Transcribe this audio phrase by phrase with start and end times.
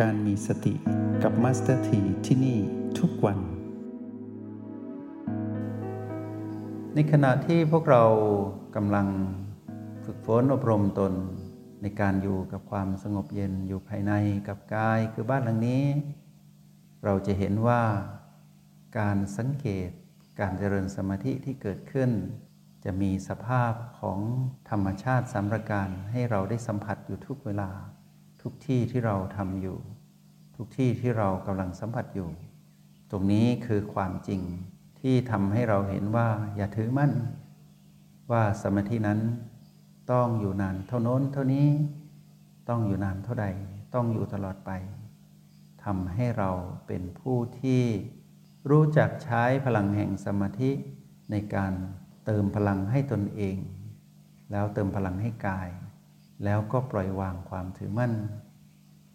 [0.00, 0.74] การมีสติ
[1.22, 2.58] กับมาสเตอร์ทีที่นี่
[2.98, 3.38] ทุกวัน
[6.94, 8.04] ในขณะที่พวกเรา
[8.76, 9.08] กำลัง
[10.04, 11.12] ฝึกฝนอบรมตน
[11.82, 14.12] ในการอยู่กับความสงบเย็นอยู่ภายใน
[14.48, 15.84] กับกายคือบ้านหลังนี้
[17.04, 17.82] เราจะเห็นว่า
[18.98, 19.90] การสังเกต
[20.40, 22.10] การเจริญสมาธิที่เกิดขึ้น
[22.84, 24.20] จะมีสภาพของ
[24.70, 27.70] ธรรมชาติสามประการให้เราได้สัมผัสอยู่ทุกเวลา
[28.40, 29.78] ทุกที่ที่เราทำอยู่
[30.56, 32.30] ทุกที่ที่เรากำลังสัมผัสอยู่
[33.10, 34.40] ตรงนี้คือความจริง
[35.00, 37.12] ที่ทำให้เราเห็นว่าอย่าถือมั่น
[38.30, 39.20] ว่าสมาธินั้น
[40.12, 41.68] ต้องอยู่นานเท่าน้นเท่านี้
[42.68, 43.46] ต้องอยู่นานเท่าใด
[43.94, 44.70] ต้องอยู่ตลอดไป
[45.84, 46.50] ทำให้เรา
[46.86, 47.82] เป็นผู้ที่
[48.70, 50.70] รู้จักใช้พลังแห่งสมาธิ
[51.30, 51.72] ในการ
[52.26, 53.56] เติมพลังให้ตนเอง
[54.50, 55.68] แล้วเติมพลังให้กาย
[56.44, 58.12] แล้วก็ปล่อยวางความถือมั่น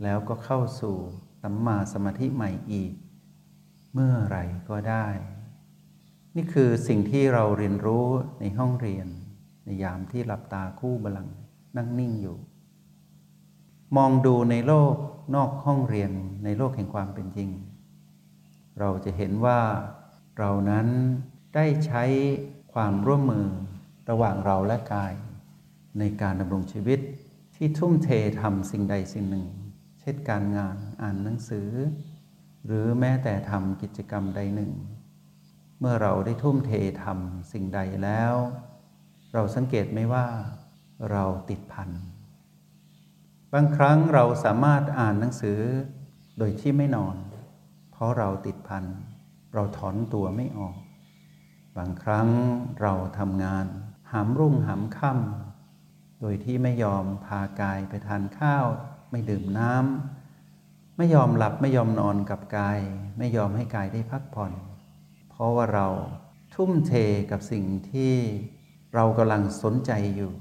[0.03, 0.95] แล้วก็เข้าสู่
[1.41, 2.93] สัมมาสมาธิใหม่อีก
[3.93, 4.37] เมื่อไร
[4.69, 5.07] ก็ได้
[6.35, 8.07] นี่คือสิ่งที่เราเรียนรู้
[8.39, 9.07] ในห้องเรียน
[9.65, 11.29] ในยามที่หลับตาคู่บาลัง
[11.77, 12.37] นั่งนิ่งอยู่
[13.95, 14.95] มองดูในโลก
[15.35, 16.11] นอกห้องเรียน
[16.43, 17.49] ในโลกแห่งความเป็นจริง
[18.79, 19.59] เราจะเห็นว่า
[20.37, 20.87] เรานั้น
[21.55, 22.03] ได้ใช้
[22.73, 23.47] ความร่วมมือ
[24.09, 25.13] ระหว่างเราและกาย
[25.99, 26.99] ในการดำรงชีวิต
[27.55, 28.09] ที่ทุ่มเท
[28.41, 29.47] ทำสิ่งใดสิ่งหนึ่ง
[29.99, 31.69] เช่นการงานอ่านหนังสือ
[32.65, 34.71] หรือแม้แต่ทำกิจกรรมใดหนึ่ง
[35.79, 36.71] เมื่อเราได้ทุ่มเท
[37.03, 38.33] ทำสิ่งใดแล้ว
[39.33, 40.27] เราสังเกตไหมว่า
[41.11, 41.89] เราติดพัน
[43.53, 45.59] บางครั้งเราสามารถอ่านหนังสือ
[46.37, 47.15] โดยที่ไม่นอน
[47.91, 48.83] เพราะเราติดพัน
[49.53, 50.75] เราถอนตัวไม่ออก
[51.77, 52.29] บางครั้ง
[52.81, 53.65] เราทำงาน
[54.11, 55.44] หามรุ่งหามค่ำ
[56.19, 58.65] โดยที่ไม่ยอมพากายไปทานข้าว
[59.11, 62.79] ไม่ดื่มน้ำไม่ยอมหลับไม่ยอมนอนกับกาย
[63.17, 64.53] ไม่ยอมให้กายได้พักผ่อน
[65.29, 65.87] เพราะว่าเรา
[66.55, 66.93] ทุ่มเท
[67.31, 68.15] กับสิ่งที่
[68.95, 70.31] เรากำลังสนใจอยู่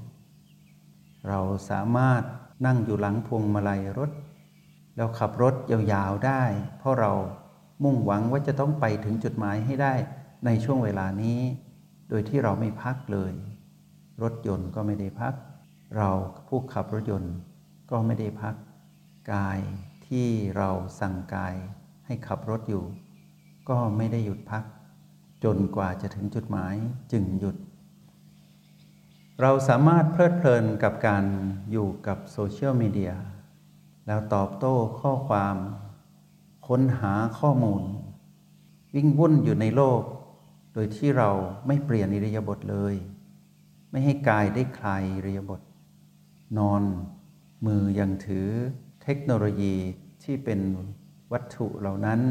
[1.27, 1.39] เรา
[1.69, 2.21] สามารถ
[2.65, 4.11] นั่งอยู่หลังพวงมาลัยรถ
[4.95, 6.43] แล้วขับรถยาวๆได้
[6.77, 7.11] เพราะเรา
[7.83, 9.93] มุ่งหวังว่าจะต้องไปถึงจุดหมายให้ได้
[10.45, 11.39] ในช่วงเวลานี้
[12.09, 13.33] โดยที่เราไม่พักเลย
[14.21, 15.33] รถยนต์ก็ไม่ได้พัก
[15.97, 16.11] เรา
[16.47, 17.35] ผู้ขับรถยนต์
[17.91, 18.55] ก็ไม่ได้พัก
[19.33, 19.59] กาย
[20.07, 20.69] ที่เรา
[20.99, 21.55] สั่งกาย
[22.05, 22.83] ให้ขับรถอยู่
[23.69, 24.63] ก็ไม่ได้หยุดพัก
[25.43, 26.75] จนกว่าจะถึงจุดหมาย
[27.11, 27.55] จึงหยุด
[29.41, 31.25] เราสามารถเพลิดเพลินกับการ
[31.71, 33.13] อยู่กับโซเชียลมีเดีย
[34.07, 35.55] แล้วตอบโต้ข้อความ
[36.67, 37.83] ค้นหาข้อมูล
[38.95, 40.01] วิ่งวุ่นอยู่ในโลก
[40.73, 41.29] โดยที่เรา
[41.67, 42.95] ไม่เปลี่ยนอิริยาบถเลย
[43.91, 45.61] ไม่ให้กายได้คลายอิริยาบถ
[46.57, 46.83] นอน
[47.65, 48.47] มือยังถือ
[49.03, 49.75] เทคโนโลยี
[50.23, 50.59] ที่เป็น
[51.31, 52.21] วัตถุเหล่านั้น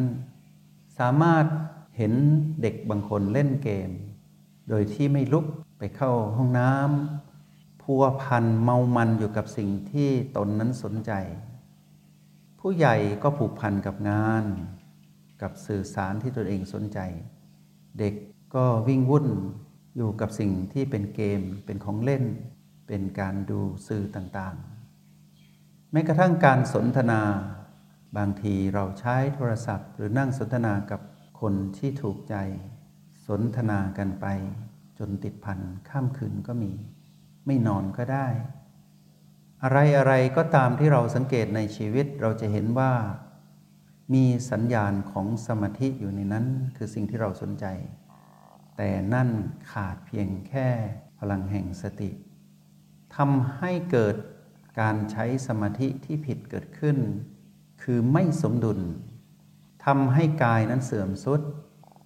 [0.99, 1.47] สามารถ
[1.97, 2.13] เห็น
[2.63, 3.91] เด็กบางคนเล่นเกม
[4.69, 5.47] โดยที่ไม่ลุก
[5.79, 11.13] ไปเข้าห้องน้ำพัวพันเมามันอยู่กับสิ่งที่ตนนั้นสนใจ
[12.61, 14.45] ผู้ใหญ่ก็ผูกพันกับงาน
[15.43, 16.99] กับสื่อสารที่ตนเองสนใจ
[17.99, 18.15] เด็ก
[18.55, 19.27] ก็วิ่งวุ่น
[19.97, 22.25] อยู่กับสิ่งที่เป็นเกมเป็นของเล่น
[22.87, 27.21] เป็นการดูสื่อต่างๆ แม้กระทั่งการสนทนา
[28.17, 31.00] บางทีเราใช้โทรศัพท์ หรือนั่งสนทนากับ
[31.41, 32.34] คนที่ถูกใจ
[33.27, 34.27] สนทนากันไป
[34.99, 36.73] จนติดพันข้ามคืนก็มี
[37.47, 38.28] ไม่นอนก็ได้
[39.62, 42.93] อะไรอะไรก็ตามที่เราสังเกตในชีวิตเราจะเห็นว่า
[44.15, 46.47] มีสัญญาณของสมาธิอยู่ในนั้น
[46.77, 47.67] คือสิ่งที่เราสนใจ
[48.77, 49.28] แต่นั่น
[49.73, 50.69] ขาดเพียงแค่
[51.19, 52.11] พลังแห่งสติ
[53.17, 54.17] ทำให้เกิด
[54.81, 56.97] การใช้สมาธิที่ผิดเกิดขึ้น
[57.83, 58.81] คือไม่สมดุล
[59.85, 61.41] ทำให้กายนั้นเสื่อมสุด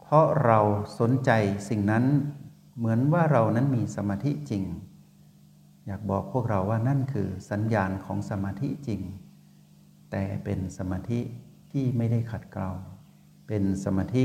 [0.00, 0.60] เพราะเรา
[0.98, 1.30] สนใจ
[1.68, 2.04] สิ่งนั้น
[2.76, 4.62] เหมือนว่าเรานั้นมีสมาธิจริง
[5.86, 9.00] อยากบอกพวกเราว่านั่นคือสัญญาณของสมาธิจริง
[10.10, 11.20] แต่เป็นสมาธิ
[11.72, 12.70] ที่ไม่ได้ขัดเกลา
[13.48, 14.24] เป็นสมาธิ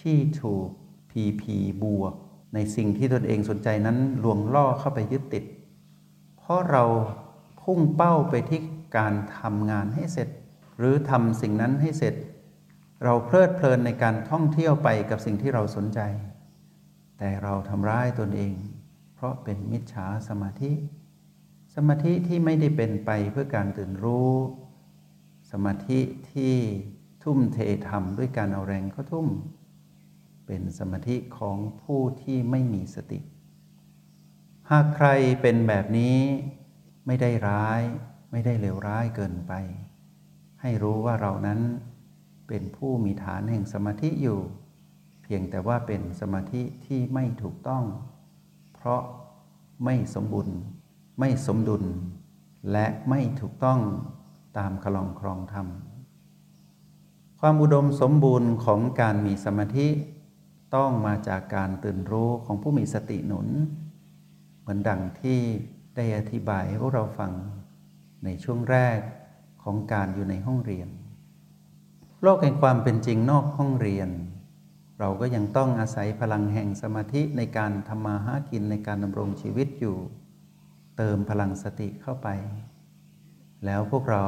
[0.00, 0.68] ที่ถูก
[1.10, 2.14] พีพีบวก
[2.54, 5.44] ในสิ่งที่ตนเองสนใจนั้นลวงล่อเข้าไปยึดติด
[6.48, 6.84] ราะเรา
[7.62, 8.60] พุ่งเป้าไปที่
[8.96, 10.28] การทำงานให้เสร็จ
[10.78, 12.14] หรือทำสิ่งนั้นให้เสร็จ
[13.04, 16.00] เราเพลิดเพลินในการท่องเที่ยวไปกับสิ่งที่เราสนใจ
[17.18, 18.54] แต่เราทำร้ายตนเอง
[19.14, 20.72] เพราะเป็นมิจฉาสมาธิ
[21.74, 24.32] สมาธิที่ไม่ได้เป็นไปเพื่อการตื่นรู้
[25.50, 26.00] สมาธิ
[26.32, 26.54] ที่
[27.22, 27.58] ทุ่มเท
[27.88, 29.28] ทำด้วยการเอาแรงเข้าทุ่ม
[30.46, 33.20] เป็นสมาธิของผู้ที่ไม่มีสติ
[34.72, 35.08] หากใคร
[35.42, 36.18] เป็นแบบนี้
[37.06, 37.82] ไม่ได้ร้าย
[38.30, 39.52] ไม่ได้เลวร้ายเกินไป
[40.60, 41.60] ให้รู้ว่าเรานั้น
[42.48, 44.40] เป็นผู้มีฐานแห่งสมาธิอยู่
[45.22, 47.84] เพียงแต่ว่าเป็นสมาธิที่ไม่ถูกต้อง
[48.74, 49.02] เพราะ
[49.84, 50.56] ไม่สมบูรณ์
[51.20, 51.84] ไม่สมดุล
[52.72, 53.80] และไม่ถูกต้อง
[54.58, 55.66] ตามคลองครองธรรม
[57.40, 59.88] ความอุดมสมบูรณ์ของการมีสมาธิ
[60.74, 63.48] ต้องมาจากการตื่นรู้ของผู้มีสติหนุน
[64.68, 65.40] มือนดังที่
[65.96, 67.32] ได้อธิบายให้พวกเราฟัง
[68.24, 68.98] ในช่วงแรก
[69.62, 70.88] ของการอยู่ในห้องเรียน
[72.22, 74.08] โลกแห่งความเป็นจริงนอกห้องเรียน
[74.98, 79.96] เราก็ยังต้องอาศัยพลังแห่งสมาธิในการทำมาหากินในการดำรงชีวิตอยู่
[80.96, 82.28] เติมพลังสติเข้าไป
[83.64, 84.24] แล้วพวกเรา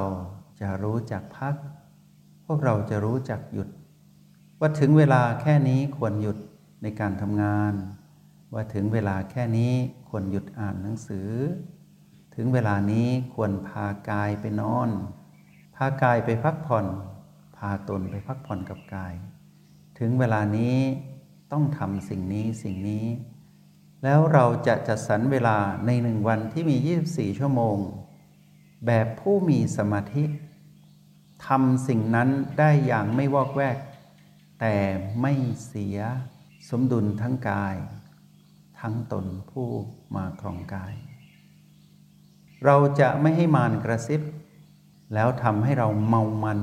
[0.60, 1.54] จะรู้จักพัก
[2.46, 3.68] พวกเราจะรู้จักหยุด
[4.60, 6.38] ว่าถึงเวลาแค่นี้ควรหยุด
[6.82, 7.72] ในการทำงาน
[8.52, 9.72] ว่าถึงเวลาแค่นี้
[10.08, 11.30] ควรหยุดอ่านหนังสือ
[12.34, 14.88] ถึงเวลานี้ควรพากายไปนอน
[15.76, 16.86] พากายไปพักผ่อน
[17.56, 19.14] พาตนไปพักผ่อนกับกาย
[19.98, 20.76] ถึงเวลานี้
[21.52, 23.06] ต้องทำสิ่งนี้สิ่งนี้
[24.02, 25.56] แล้วเราจะจัดสรรเวลา
[25.86, 26.76] ในหนึ่งวันที่มี
[27.08, 27.76] 24 ชั่วโมง
[28.86, 30.24] แบบผู้มีสมาธิ
[31.46, 33.76] ทำสิ่งนั้นได้อย่างไม่วอกแวก
[34.60, 34.76] แต่
[35.20, 35.32] ไม่
[35.66, 35.98] เสีย
[36.68, 37.76] สมดุลทั้งกาย
[38.80, 39.68] ทั้งตนผู้
[40.14, 40.94] มาครองกาย
[42.64, 44.22] เราจะไม่ให้มารกระซิบ
[45.14, 46.60] แล้วทำให้เราเมามัน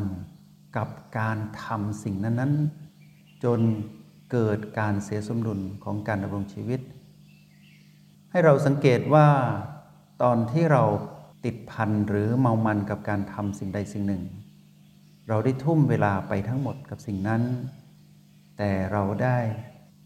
[0.78, 2.54] กับการทำสิ่งนั้น
[2.98, 3.60] ๆ จน
[4.32, 6.82] เกิดการเสียสมดุลของการดำรงชีวิต
[8.32, 9.28] ให้เราสังเกตว่า
[10.22, 10.84] ตอนที่เรา
[11.46, 14.24] ติดพันหรือเมามันกับการทำสิ่งใดสิ่งหนึ่ง
[15.28, 17.42] เราได้ทุ่มเวลาไปทั้งหมดกับสิ่งนั้น
[18.58, 19.38] แต่เราได้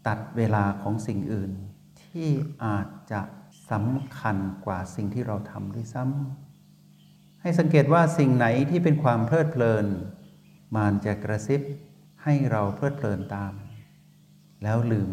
[0.06, 1.52] ตัดเวลาของสิ่งอื่น
[2.12, 2.30] ที่
[2.64, 3.20] อาจจะ
[3.70, 4.36] สำคัญ
[4.66, 9.86] กว่าสิ่งที่เราทำด้วยซ้ำให้สังเกตว่าสิ่งไหนที่เป็นความเพลิดเพลิน
[10.74, 11.60] มานจะกระซิบ
[12.22, 13.52] ให้เราเพลิดเพลินตาม
[14.62, 15.12] แล้วลืม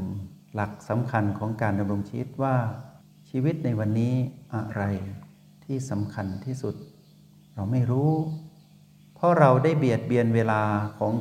[0.54, 2.56] หลักสำคัญของการดำรงชีวิตว่า
[3.30, 4.14] ชีวิตในวันนี้
[4.54, 4.84] อะไร
[5.66, 6.76] ที่สำคัญที่สุด
[7.56, 8.12] เราไม่รู้
[9.16, 10.62] เพราะเราได้เบียดเบียนเวลา
[10.98, 11.14] ของ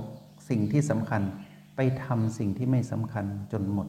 [0.48, 1.22] สิ่งที่สำคัญ
[1.76, 3.88] ไปทำสิ่งที่ไม่สำคัญจนหมด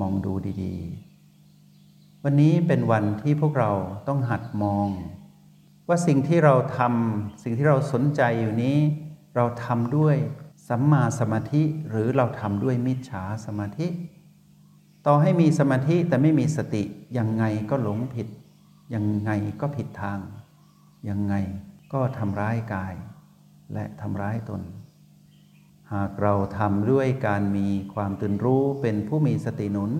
[0.00, 0.32] มองดู
[0.62, 1.07] ดี ๆ
[2.24, 3.72] วันนี้เป็นวันที่พวกเรา
[4.08, 4.88] ต้องหัดมอง
[5.88, 8.78] ว่าสิ่งที่เราทำสิ่งที่เราสนใจอยู่นี้
[9.36, 10.16] เราทำด้วย
[10.68, 13.88] สัมมาสมาธิหรือเราทำด้วยมิจฉาสมาธิ
[15.06, 16.82] ต่อให้มีสมาธิแต่ไม่มีสติ
[17.18, 18.28] ยังไงก็หลงผิด
[18.94, 19.30] ยังไง
[19.60, 20.18] ก็ผิดทาง
[21.08, 21.34] ยังไง
[21.92, 22.94] ก็ทำร้ายกาย
[23.72, 24.62] และทำร้ายตน
[25.92, 29.90] หากเราทำด้วยการมีความตื่นรู้เป็นผู้มีสติหนุน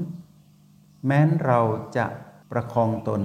[1.06, 1.60] แม้นเรา
[1.96, 2.06] จะ
[2.50, 3.22] ประคองตน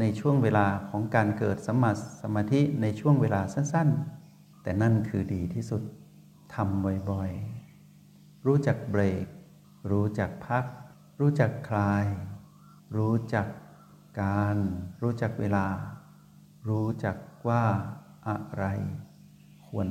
[0.00, 1.90] ในช่วงเวลาของการเกิดสมา
[2.22, 5.82] สมาธิในช่วงเวลาสั้นๆ แต่นั่นคือดีที่สุด
[6.54, 9.26] ทำบ่อยๆ รู้จักเบรก
[9.90, 10.64] รู้จักพัก
[11.20, 12.06] รู้จักคลาย
[12.96, 13.46] รู้จัก
[14.22, 14.56] การ
[15.02, 15.66] รู้จักเวลา
[16.68, 17.16] รู้จัก
[17.48, 17.64] ว่า
[18.28, 18.64] อะไร
[19.68, 19.88] ควร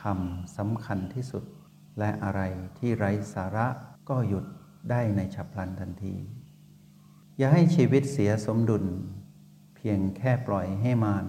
[0.00, 1.44] ทำสำคัญที่สุด
[1.98, 2.40] และอะไร
[2.78, 3.66] ที่ไร้สาระ
[4.08, 4.44] ก็หยุด
[4.90, 6.16] ได้ในฉับพลันทันที
[7.42, 8.84] อย่าให้ชีวิตเสียสมดุล
[9.76, 11.26] เพียงแค่ปล่อยให้มาน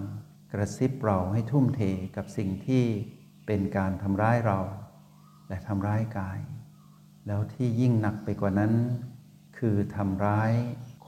[0.52, 1.80] กระซิบเราให้ทุ่มเท
[2.16, 2.84] กับสิ่งที่
[3.46, 4.58] เป็นการทำร้ายเรา
[5.48, 6.40] และทำร้ายกาย
[7.26, 8.72] แล้วที่ยิ่งหนักไปกว่านั้น
[9.58, 10.52] คือทำร้าย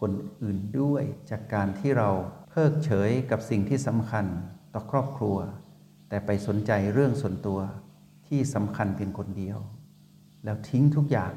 [0.00, 2.10] คนอื่นด้วยจากการที่เรา
[2.50, 4.26] เพิกเฉยกับสิ่งที่สำคัญ
[4.74, 5.36] ต่อครอบครัว
[6.08, 7.60] แต่ไปสนใจเรื่องส่วนตัว
[8.28, 9.58] ที่สำคัญเพียงคนเดียว
[10.44, 11.34] แล้วทิ้งทุกอย่าง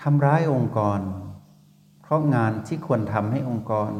[0.00, 1.00] ทำร้ายองค์กร
[2.06, 3.92] เพราะงานที่ควรทำให้องค์กร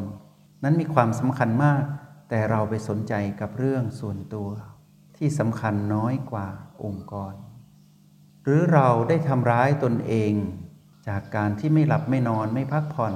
[0.63, 1.83] นั้นมีความสำคัญมาก
[2.29, 4.49] แต่เราไปสนใจกับเรื่องส่วนตัว
[5.17, 6.47] ที่สำคัญน้อยกว่า
[6.83, 7.33] องค์กร
[8.43, 10.33] หรือเราได้ทำร้ายตนเอง
[11.07, 13.15] จากการที่ไม่หลับไม่นอนไม่พักผ่อน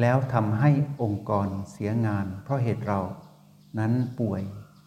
[0.00, 0.70] แล้วทำให้
[1.02, 3.00] องค์กรเสียงาน เพราะเหตุเรา
[3.78, 4.42] นั้นป่วย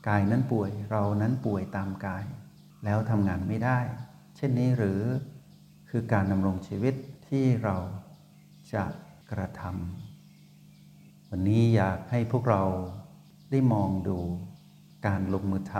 [0.07, 2.25] กายนั้นป่วยเรานั้นป่วยตามกาย
[2.85, 3.79] แล้วทำงานไม่ได้
[4.35, 5.01] เช่นนี้หรือ
[5.89, 6.95] คือการดำรงชีวิต
[7.27, 7.75] ที่เรา
[8.74, 8.86] จะ
[9.31, 12.63] กระทำวันนี้อยากให้พวกเรา
[13.51, 14.17] ได้มองดู
[15.07, 15.75] การลงมือท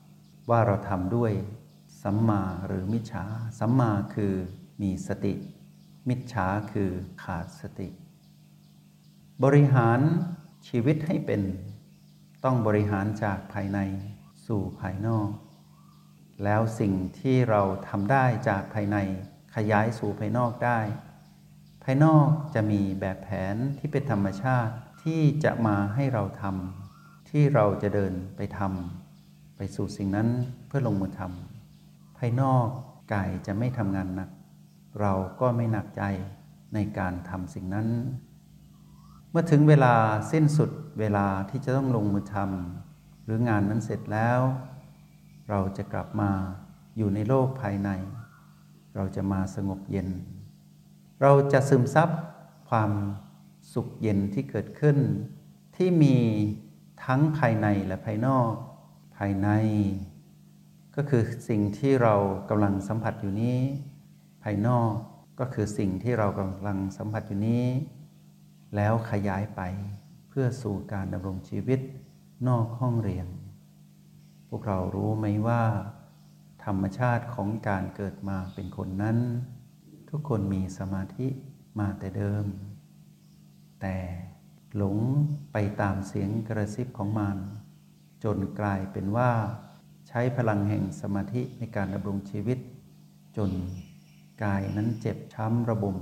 [0.00, 1.32] ำว่าเราทำด้วย
[2.02, 3.24] สัมมาหรือมิจฉา
[3.58, 4.34] สัมมาคือ
[4.82, 5.34] มีสติ
[6.08, 6.90] มิจฉาคือ
[7.22, 7.88] ขาดสติ
[9.42, 10.00] บริหาร
[10.68, 11.42] ชีวิตให้เป็น
[12.44, 13.78] ต้องบริหารจากภายใน
[14.46, 15.28] สู่ภายนอก
[16.44, 18.96] แล้วสิ่งที่เราทำได้จากภายใน
[19.54, 20.80] ขยายสู่ภายนอกได้
[21.82, 30.28] ภายนอกจะมีแบบแผนที่เป็นธรรมชาติที่จะมาให้เราทำที่เราจะเดินไปทำไปสู่สิ่งนั้น
[30.66, 32.66] เพื่อลงมือทำภายนอก
[33.12, 34.30] กายจะไม่ทำงานหนัก
[35.00, 36.02] เราก็ไม่หนักใจ
[36.74, 37.88] ในการทำสิ่งนั้น
[39.30, 39.94] เมื่อถึงเวลา
[40.32, 40.70] สิ้นสุด
[41.00, 44.40] เวลาที่จะต้องลงมือทำหรืองานนั้นเสร็จแล้ว
[45.50, 46.30] เราจะกลับมา
[46.96, 47.90] อยู่ในโลกภายใน
[48.94, 50.08] เราจะมาสงบเย็น
[51.22, 52.08] เราจะซึมซับ
[52.68, 52.92] ความ
[53.72, 54.98] สุขเย็นที่เกิดขึ้น
[55.76, 56.16] ที่มี
[57.04, 58.52] ทั้งภายในและภายนอก
[59.16, 59.48] ภายใน
[60.96, 62.14] ก็คือสิ่งที่เรา
[62.50, 63.58] กำลังสัมผัสอยู่นี้
[64.42, 64.92] ภายนอก
[65.40, 67.66] ก็คือสิ่งที่เรากำลังสัมผัสอยู่นี้
[68.76, 69.60] แล้วขยายไป
[70.28, 71.80] เพื่อสู่การดำรงชีวิต
[72.48, 73.28] นอกห้องเรียน
[74.48, 75.62] พวกเรารู้ไหมว่า
[76.64, 79.18] ธรรมชาติของการเกิดมาเป็นคนนั้น
[80.14, 81.28] ทุกคนมีสมาธิ
[81.80, 82.44] มาแต่เดิม
[83.80, 83.96] แต่
[84.76, 84.98] หลง
[85.52, 87.36] ไปตามเสียงกระซิบของมัน
[88.24, 89.32] จนกลายเป็นว่า
[90.08, 92.58] ใช้พลังแห่งสมาธิในการดำรงชีวิต
[93.36, 93.50] จน
[94.44, 95.96] กายนั้นเจ็บช้ำระบม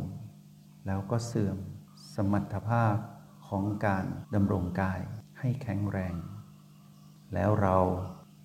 [0.86, 1.58] แล้วก็เสื่อม
[2.14, 2.96] สมรรถภาพ
[3.48, 5.00] ของการดำรงกาย
[5.38, 6.14] ให้แข็งแรง
[7.34, 7.78] แล้วเรา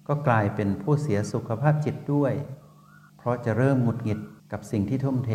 [0.08, 2.34] ก็กลายเป็นผู้เสียสุขภาพจิตด้วย
[3.18, 4.20] เพราะจะเริ่มหงุดหงิด
[4.52, 5.32] กับสิ่งที่ทุ่มเท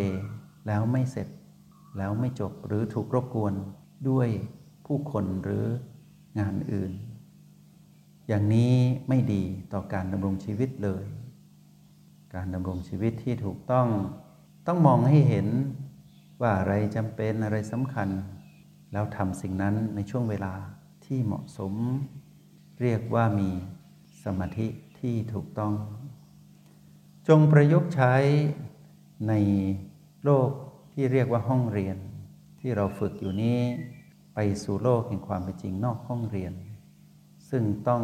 [0.67, 1.29] แล้วไม่เสร็จ
[1.99, 3.55] แล้วไม่จบหรือถูกรบกวน
[4.09, 4.29] ด้วย
[4.87, 5.65] ผู้คนหรือ
[6.39, 6.93] งานอื่น
[8.29, 8.75] อย่างนี้
[9.09, 11.05] ไม่ดีต่อการดำรงชีวิตเลย
[12.35, 13.89] การดำรงชีวิตที่ถูกต้อง
[14.67, 15.47] ต้องมองให้เห็น
[16.41, 18.09] ว่าอะไรจำเป็นอะไรสำคัญ
[18.93, 20.55] แล้วทำสิ่งนั้นในช่วงเวลา
[21.05, 21.75] ที่เหมาะสม
[22.81, 23.51] เรียกว่ามี
[24.25, 25.73] สมาธิที่ถูกต้อง
[27.29, 28.15] จงประยุกต์ใช้
[29.29, 29.33] ใน
[30.25, 30.51] โลก
[30.93, 31.97] ที่เรียกว่าห้องเรียน
[32.61, 33.61] ที่เราฝึกอยู่นี้
[34.35, 36.53] ไปสู่โลกแห่งความเป็นจริงนอกห้องเรียน
[37.51, 38.03] ซึ่งต้อง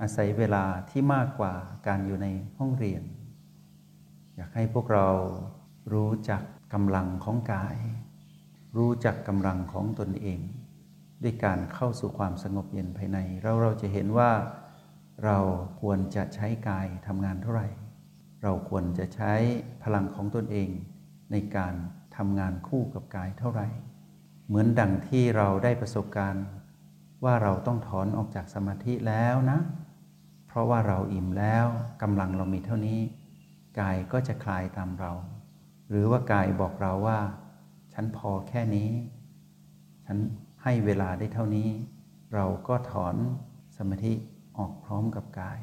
[0.00, 1.54] อาศัยเวลาที่มากกว่า
[1.86, 2.26] การอยู่ใน
[2.58, 3.02] ห้องเรียน
[4.34, 5.08] อยากให้พวกเรา
[5.92, 6.42] รู้จัก
[6.74, 7.76] กำลังของกาย
[8.76, 10.40] รู้จักกำลังของตนเอง
[11.22, 14.30] ด้วยการเข้าสู่ความสงบเย็นภายใน เราเราจะเห็นว่า
[15.24, 15.38] เรา
[15.80, 17.68] ควรจะใช้กายทำงานเท่าไหร่
[18.44, 19.32] เราควรจะใช้
[19.82, 20.70] พลังของตนเอง
[21.32, 21.74] ในการ
[22.16, 23.68] ทำงานคู่กับกายเท่าไหร่
[24.46, 26.46] เหมือนดังที่เราได้ประสบการณ์
[27.24, 29.58] ว่าเราต้องถอนออกจากสมาธิแล้วนะ
[30.46, 31.66] เพราะว่าเราอิ่มแล้ว
[32.02, 33.00] กำลังเรามีเท่านี้
[33.80, 35.12] กายก็จะคลายตามเรา
[35.88, 37.18] หรือว่ากายบอกเราว่า
[37.92, 38.90] ฉันพอแค่นี้
[40.04, 40.18] ฉัน
[40.62, 41.68] ให้เวลาได้เท่านี้
[42.34, 43.16] เราก็ถอน
[43.76, 44.12] สมาธิ
[44.58, 45.60] ออกพร้อมกับกาย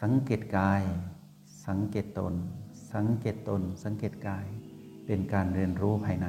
[0.00, 0.82] สังเกตกาย
[1.66, 2.34] สังเกตตน
[2.92, 4.46] สังเกตตน สังเกตกาย
[5.06, 6.28] เป็นการเรียนรู้ภายใน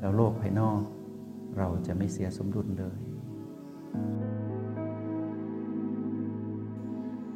[0.00, 0.80] แล้วโลกภายนอก
[1.58, 2.98] เราจะไม่เสียสมดุลเลย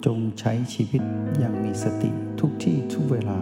[0.05, 1.03] จงใช้ชีวิต
[1.39, 3.41] อย่างมีสติทุกที่ทุกเวลา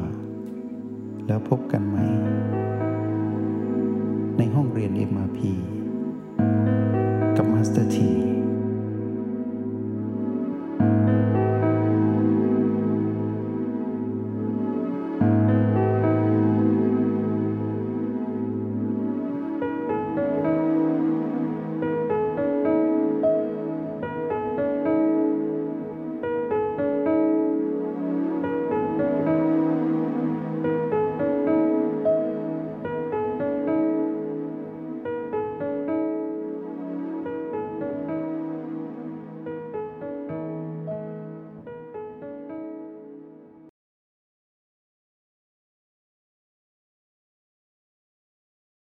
[1.27, 1.97] แล้วพบกันใหม่
[4.39, 5.41] ในห้องเรียน MRP
[7.37, 8.36] กับมาสเตอร์ที